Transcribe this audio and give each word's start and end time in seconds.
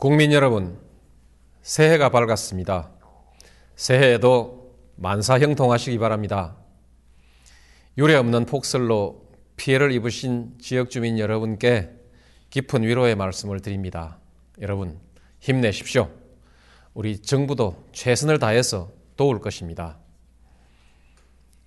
국민 0.00 0.32
여러분, 0.32 0.78
새해가 1.60 2.08
밝았습니다. 2.08 2.90
새해에도 3.76 4.74
만사 4.96 5.38
형통하시기 5.38 5.98
바랍니다. 5.98 6.56
유례 7.98 8.14
없는 8.14 8.46
폭설로 8.46 9.28
피해를 9.56 9.92
입으신 9.92 10.56
지역 10.58 10.88
주민 10.88 11.18
여러분께 11.18 11.90
깊은 12.48 12.82
위로의 12.82 13.14
말씀을 13.14 13.60
드립니다. 13.60 14.18
여러분, 14.62 14.98
힘내십시오. 15.38 16.10
우리 16.94 17.20
정부도 17.20 17.84
최선을 17.92 18.38
다해서 18.38 18.90
도울 19.18 19.38
것입니다. 19.42 19.98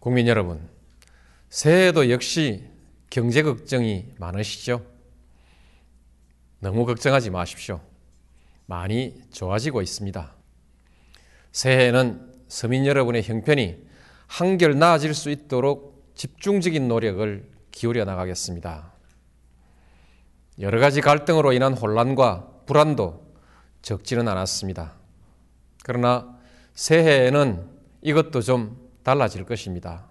국민 0.00 0.28
여러분, 0.28 0.68
새해에도 1.48 2.10
역시 2.10 2.62
경제 3.08 3.42
걱정이 3.42 4.12
많으시죠? 4.18 4.84
너무 6.60 6.84
걱정하지 6.84 7.30
마십시오. 7.30 7.80
많이 8.68 9.14
좋아지고 9.32 9.80
있습니다. 9.80 10.34
새해에는 11.52 12.34
서민 12.48 12.84
여러분의 12.84 13.22
형편이 13.22 13.82
한결 14.26 14.78
나아질 14.78 15.14
수 15.14 15.30
있도록 15.30 16.12
집중적인 16.14 16.86
노력을 16.86 17.50
기울여 17.72 18.04
나가겠습니다. 18.04 18.92
여러 20.60 20.80
가지 20.80 21.00
갈등으로 21.00 21.54
인한 21.54 21.72
혼란과 21.72 22.64
불안도 22.66 23.26
적지는 23.80 24.28
않았습니다. 24.28 24.92
그러나 25.82 26.36
새해에는 26.74 27.66
이것도 28.02 28.42
좀 28.42 28.90
달라질 29.02 29.46
것입니다. 29.46 30.10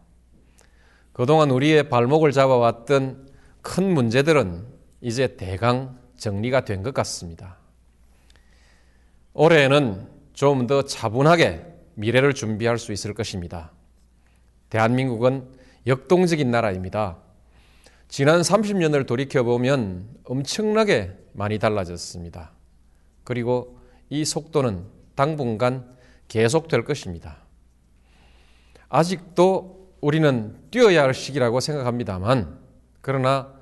그동안 1.13 1.51
우리의 1.51 1.89
발목을 1.89 2.31
잡아왔던 2.31 3.29
큰 3.61 3.93
문제들은 3.93 4.65
이제 5.01 5.35
대강 5.35 5.99
정리가 6.17 6.65
된 6.65 6.81
것 6.81 6.95
같습니다. 6.95 7.57
올해에는 9.39 10.07
좀 10.33 10.65
더 10.65 10.81
차분하게 10.81 11.63
미래를 11.93 12.33
준비할 12.33 12.79
수 12.79 12.91
있을 12.91 13.13
것입니다. 13.13 13.71
대한민국은 14.69 15.47
역동적인 15.85 16.49
나라입니다. 16.49 17.17
지난 18.07 18.41
30년을 18.41 19.05
돌이켜보면 19.05 20.07
엄청나게 20.23 21.15
많이 21.33 21.59
달라졌습니다. 21.59 22.51
그리고 23.23 23.77
이 24.09 24.25
속도는 24.25 24.85
당분간 25.13 25.95
계속될 26.29 26.83
것입니다. 26.83 27.37
아직도 28.89 29.93
우리는 30.01 30.57
뛰어야 30.71 31.03
할 31.03 31.13
시기라고 31.13 31.59
생각합니다만, 31.59 32.57
그러나 33.01 33.53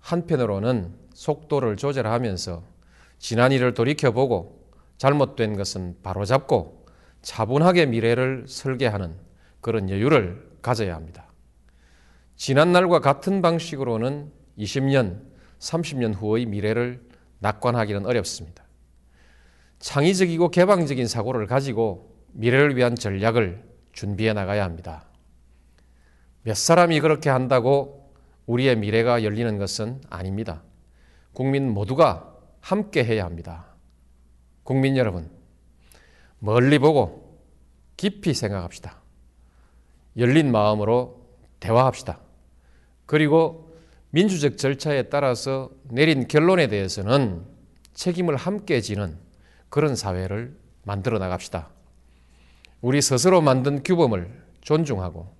한편으로는 0.00 0.92
속도를 1.14 1.76
조절하면서 1.78 2.62
지난 3.18 3.52
일을 3.52 3.72
돌이켜보고 3.72 4.61
잘못된 5.02 5.56
것은 5.56 5.96
바로잡고 6.04 6.86
차분하게 7.22 7.86
미래를 7.86 8.44
설계하는 8.46 9.16
그런 9.60 9.90
여유를 9.90 10.58
가져야 10.62 10.94
합니다. 10.94 11.26
지난날과 12.36 13.00
같은 13.00 13.42
방식으로는 13.42 14.30
20년, 14.58 15.22
30년 15.58 16.14
후의 16.14 16.46
미래를 16.46 17.02
낙관하기는 17.40 18.06
어렵습니다. 18.06 18.62
창의적이고 19.80 20.50
개방적인 20.52 21.08
사고를 21.08 21.48
가지고 21.48 22.16
미래를 22.34 22.76
위한 22.76 22.94
전략을 22.94 23.64
준비해 23.90 24.32
나가야 24.32 24.62
합니다. 24.62 25.06
몇 26.42 26.56
사람이 26.56 27.00
그렇게 27.00 27.28
한다고 27.28 28.14
우리의 28.46 28.76
미래가 28.76 29.24
열리는 29.24 29.58
것은 29.58 30.00
아닙니다. 30.10 30.62
국민 31.32 31.68
모두가 31.68 32.36
함께 32.60 33.04
해야 33.04 33.24
합니다. 33.24 33.71
국민 34.64 34.96
여러분, 34.96 35.30
멀리 36.38 36.78
보고 36.78 37.38
깊이 37.96 38.34
생각합시다. 38.34 39.00
열린 40.16 40.50
마음으로 40.52 41.26
대화합시다. 41.60 42.20
그리고 43.06 43.76
민주적 44.10 44.58
절차에 44.58 45.04
따라서 45.04 45.70
내린 45.84 46.28
결론에 46.28 46.66
대해서는 46.68 47.44
책임을 47.94 48.36
함께 48.36 48.80
지는 48.80 49.18
그런 49.68 49.96
사회를 49.96 50.56
만들어 50.84 51.18
나갑시다. 51.18 51.70
우리 52.80 53.00
스스로 53.00 53.40
만든 53.40 53.82
규범을 53.82 54.42
존중하고 54.60 55.34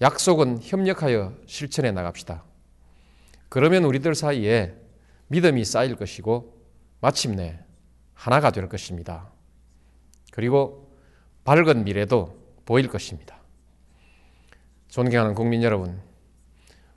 약속은 0.00 0.60
협력하여 0.62 1.34
실천해 1.46 1.90
나갑시다. 1.90 2.44
그러면 3.48 3.84
우리들 3.84 4.14
사이에 4.14 4.74
믿음이 5.28 5.64
쌓일 5.64 5.96
것이고 5.96 6.56
마침내 7.00 7.60
하나가 8.18 8.50
될 8.50 8.68
것입니다. 8.68 9.30
그리고 10.32 10.92
밝은 11.44 11.84
미래도 11.84 12.36
보일 12.66 12.88
것입니다. 12.88 13.38
존경하는 14.88 15.36
국민 15.36 15.62
여러분, 15.62 16.02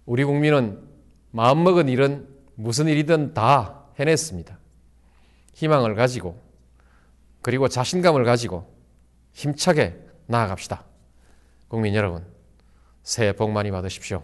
우리 0.06 0.24
국민은 0.24 0.82
마음먹은 1.30 1.90
일은 1.90 2.28
무슨 2.56 2.88
일이든 2.88 3.36
다 3.36 3.86
해냈습니다. 4.00 4.58
희망을 5.54 5.94
가지고 5.94 6.42
그리고 7.44 7.68
자신감을 7.68 8.24
가지고 8.24 8.74
힘차게 9.34 10.00
나아갑시다. 10.26 10.84
국민 11.68 11.94
여러분, 11.94 12.26
새해 13.04 13.32
복 13.32 13.52
많이 13.52 13.70
받으십시오. 13.70 14.24